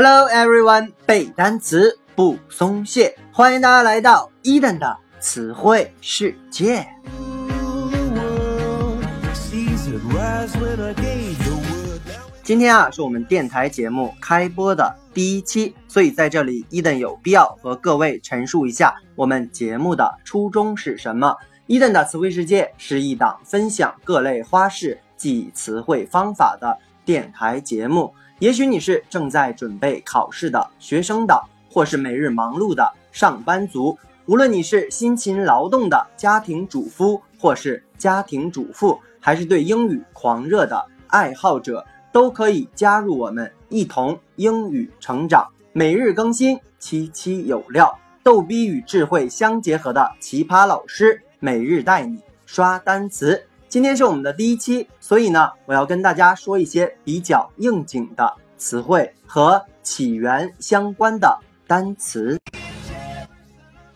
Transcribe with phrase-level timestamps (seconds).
[0.00, 6.86] Hello everyone，背单词不松懈，欢迎大家来到伊登的词汇世界。
[12.44, 21.34] 今天啊，是我们电台节目开播的第一期，所以在这里，伊登有必要和各位陈述一下我们节目的初衷是什么。
[21.66, 28.14] 伊登的词汇世界是一档分享各类花式记忆词汇方法的电台节目。
[28.40, 33.98] 也许你是正在准备考试的学生党，或是每日忙碌的上班族。
[34.26, 45.48] 无论你是辛勤劳动的家庭主夫，或是家庭主妇，还是对英语狂热的爱好者，都可以加入我们，一同英语成长。
[45.72, 53.47] 每日更新，期期有料，逗逼与智慧相结合的奇葩老师，每日带你刷单词。
[53.70, 62.40] 今天是我们的第一期，所以呢，我要跟大家说一些比较应景的词汇和起源相关的单词。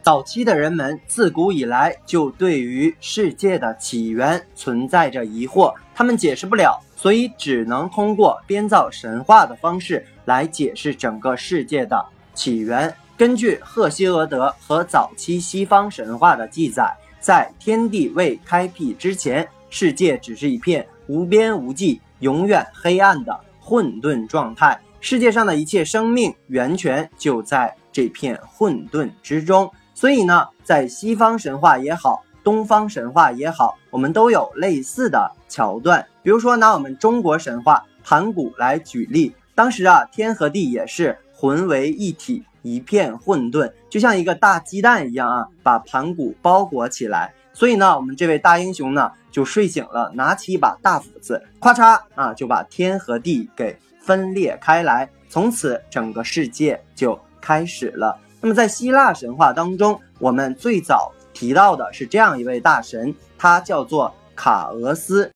[0.00, 12.94] 早期的人们自古以来就对于世界的起源存在着疑惑，他们解释不了，所以只能通过编造神话的方式来解释整个世界的起源。
[13.18, 19.46] 根据赫西俄德和早期西方神话的记载，在天地未开辟之前。
[19.70, 24.78] 世界只是一片无边无际、永远黑暗的混沌状态。
[25.00, 29.70] 世界上的一切生命源泉就在这片混沌之中。
[29.94, 36.06] 所以呢，在西方神话也好，东方神话也好，我们都有类似的桥段。
[36.22, 47.34] 比如说，拿我们中国神话盘古来举例，当时啊，天和地也是混为一体，一片混沌，就像一个大鸡蛋一样啊，把盘古包裹起来。
[47.58, 55.10] 所以呢，我们这位大英雄呢就睡醒了，拿起一把大斧子，咔嚓啊，就把天和地给分裂开来。
[55.28, 58.16] 从此，整个世界就开始了。
[58.40, 65.28] 那么，在希腊神话当中，我们最早提到的是这样一位大神，他叫做卡俄斯。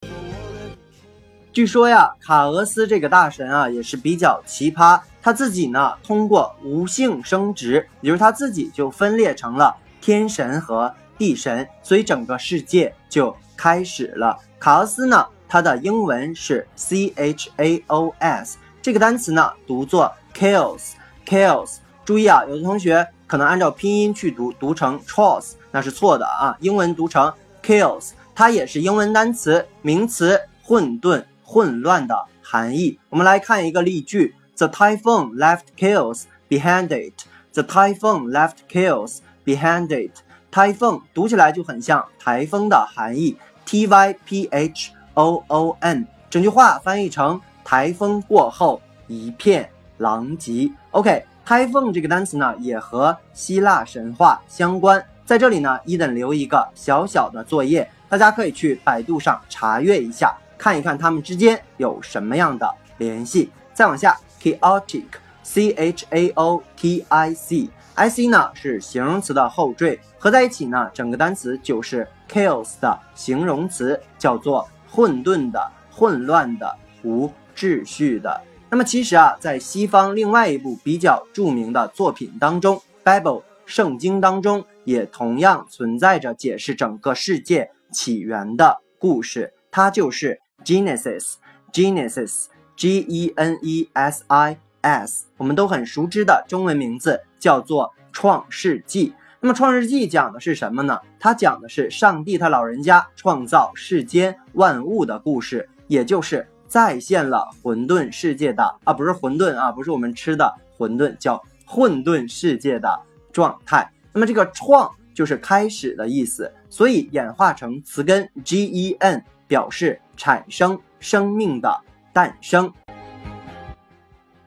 [1.53, 10.95] 据说呀，卡俄斯这个大神啊也是比较奇葩，他自己呢通过无性生殖，也就是他自己就分裂成了天神和。
[11.23, 14.37] 地神，所以整个世界就开始了。
[14.59, 21.77] 卡俄斯呢，它的英文是 C H A O S，这个单词呢读作 chaos，chaos。
[22.05, 26.57] 注意啊，有的同学可能按照拼音去读，读成 chaos，那是错的啊。
[26.59, 32.99] 英文读成 chaos，它也是英文单词，名词混沌、混乱的含义。
[33.11, 37.15] 我们来看一个例句：The typhoon left chaos behind it.
[37.53, 40.17] The typhoon left chaos behind it.
[40.53, 50.71] 台风读起来就很像台风的含义，T Y P H O O N，整句话翻译成台风过后一片狼藉。
[50.91, 63.51] OK，台风这个单词呢也和希腊神话相关，在这里呢伊登留一个小小的作业，大家可以去百度上查阅一下，看一看它们之间有什么样的联系。
[63.73, 67.71] 再往下，chaotic，C H A O T I C。
[67.95, 78.41] I C 呢是形容词的后缀，合在一起呢，整个单词就是 chaos 的形容词，叫做混沌的、混乱的、无秩序的。
[78.71, 99.09] 那么其实啊，在西方另外一部比较著名的作品当中，《Bible》圣经当中也同样存在着解释整个世界起源的故事，它就是 Genesis，Genesis，G E N E S I S，我们都很熟知的中文名字叫做《创世纪》。
[99.41, 101.01] 那么《创世纪》讲的是什么呢？
[101.19, 113.01] 它讲的是上帝他老人家创造世间万物的故事，也就是再现了混沌世界的啊，不是混沌啊，不是我们吃的混沌，叫混沌世界的
[113.33, 113.91] 状态。
[114.13, 121.81] 那么这个“创”就是开始的意思，所以演化成词根 gen，表示产生生命的
[122.13, 122.73] 诞生。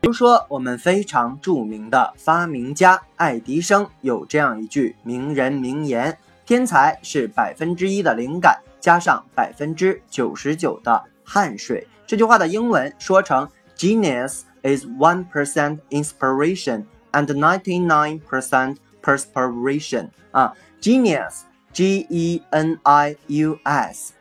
[0.06, 6.16] 比如说，我们非常著名的发明家爱迪生有这样一句名人名言
[6.46, 21.34] ：“天才是百分之一的灵感加上百分之九十九的汗水。”这句话的英文说成：“Genius is one percent inspiration and ninety nine percent perspiration。”啊，Genius，G-E-N-I-U-S，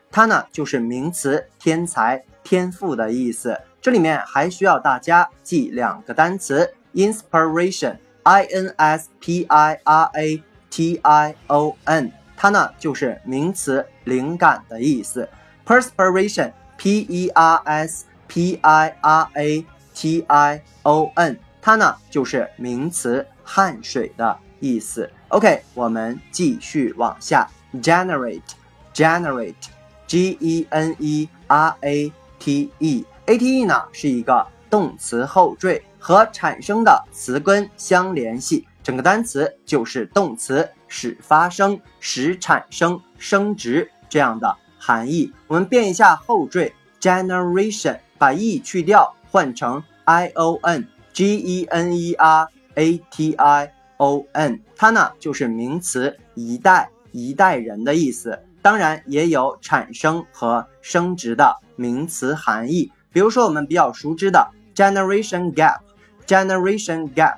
[0.09, 3.61] 它呢就是名词天才、天赋的意思。
[3.85, 15.29] 这里面还需要大家记两个单词：inspiration，i n s p i r a t i o n，它呢就是名词灵感的意思
[15.67, 25.11] ；perspiration，p e r s p i r a t i o n，它呢就是名词汗水的意思。
[25.27, 45.33] OK，我们继续往下，generate，generate，G E N E R A T E，A a t e 呢是一个动词后缀，和产生的词根相联系，整个单词就是动词使发生、使产生、升值这样的含义。
[45.47, 62.91] 我们变一下后缀 generation，把 e 去掉，换成 i o n，G E N E R A T I O N，它呢就是名词一代一代人的意思，当然也有产生和升值的名词含义。
[63.15, 64.45] 比如说我们比较熟知的
[64.75, 67.37] generation gap，generation gap，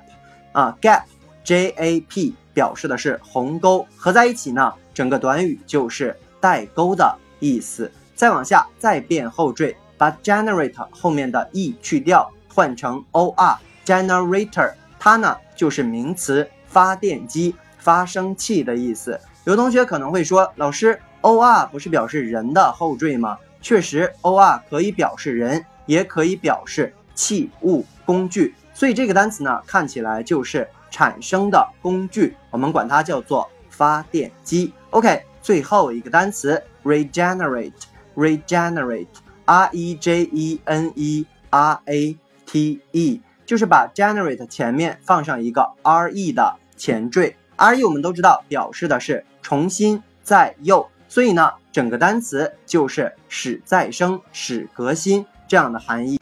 [0.50, 7.88] 啊 gap，J A P 表示的是鸿沟，合在一起呢，整个短语就是代沟的意思。
[8.16, 19.20] 再往下再变后缀，把 generate 后面的 e 去掉，换成 o r，generator，它呢就是名词发电机、发生器的意思。
[19.44, 23.38] 有同学可能会说，老师 o r 不是表示人的后缀吗？
[23.60, 34.72] 确实，o r 可以表示人，也可以表示器物工具，所以这个单词呢，看起来就是产生的工具，我们管它叫做发电机。
[34.90, 42.16] OK，最后一个单词 regenerate，regenerate，r e j e n e r a
[42.46, 50.88] t e，就是把 generate 前面放上一个 r e 的前缀，r e 我们都知道表示的是重新再又。
[51.08, 56.18] 所以呢，整个单词就是使再生、使革新这样的含义。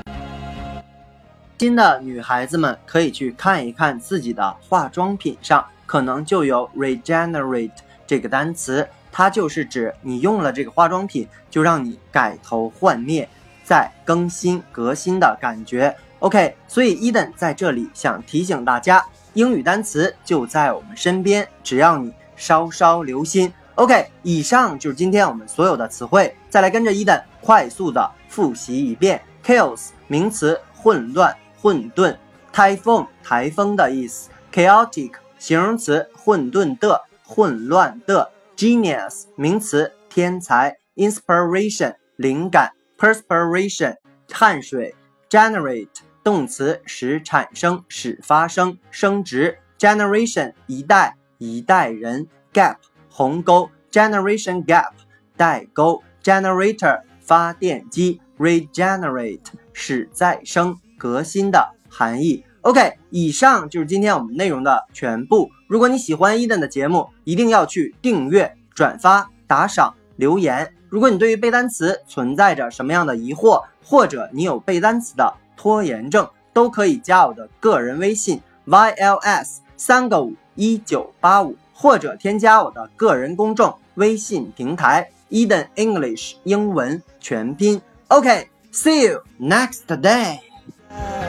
[1.58, 7.70] 新的女孩子们可以去看一看自己的化妆品上，可能就有 regenerate
[8.06, 13.28] 这个单词，它就是指你用了这个化妆品，就让你改头换面、
[13.64, 15.96] 再更新、革新的感觉。
[16.20, 23.52] OK，所以 Eden 在这里想提醒大家，英语单词就在我们身边，只要你稍稍留心。
[23.76, 29.20] OK，以上就是今天我们所有的词汇，再来跟着伊登快速的复习一遍。
[29.44, 32.16] Chaos 名词，混乱、混沌。
[32.54, 34.30] Typhoon 台风的意思。
[34.50, 38.30] Chaotic 形容词，混沌的、混乱的。
[38.56, 40.78] Genius 名词，天才。
[40.94, 42.72] Inspiration 灵感。
[42.98, 43.96] Perspiration
[44.32, 44.94] 汗水。
[45.28, 45.88] Generate
[46.24, 49.58] 动词，使产生、使发生、升值。
[49.78, 52.26] Generation 一代、一代人。
[52.54, 52.76] Gap
[53.16, 54.90] 鸿沟，generation gap，
[55.38, 59.40] 代沟，generator，发电机，regenerate，
[59.72, 62.44] 使再生、革新的含义。
[62.60, 65.48] OK，以上就是今天我们内容的全部。
[65.66, 70.74] 如果你喜欢伊登的节目，一定要去订阅、转发、打赏、留言。
[70.90, 81.56] 如果你对于背单词存在着什么样的疑惑，或者你有背单词的拖延症，都可以加我的个人微信 yls 三个五一九八五。
[81.76, 87.80] 或者添加我的个人公众微信平台 Eden English 英文全拼。
[88.08, 91.25] OK，see you next day。